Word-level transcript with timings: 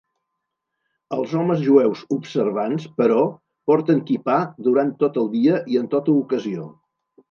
Els 1.17 1.35
homes 1.39 1.61
jueus 1.65 2.01
observants, 2.17 2.89
però, 3.03 3.21
porten 3.73 4.03
quipà 4.11 4.41
durant 4.73 4.99
tot 5.07 5.25
el 5.25 5.35
dia 5.39 5.65
i 5.77 5.83
en 5.85 5.97
tota 5.97 6.21
ocasió. 6.23 6.73